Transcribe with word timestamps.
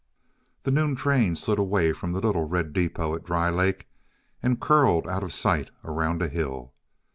The 0.63 0.71
noon 0.71 0.95
train 0.95 1.35
slid 1.35 1.59
away 1.59 1.93
from 1.93 2.11
the 2.11 2.19
little, 2.19 2.45
red 2.47 2.73
depot 2.73 3.13
at 3.13 3.23
Dry 3.23 3.51
Lake 3.51 3.87
and 4.41 4.59
curled 4.59 5.07
out 5.07 5.21
of 5.23 5.31
sight 5.31 5.69
around 5.83 6.23
a 6.23 6.27
hill. 6.27 6.73